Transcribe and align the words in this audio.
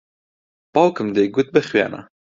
باوکم 0.73 1.07
دەیگوت 1.15 1.47
بخوێنە. 1.55 2.01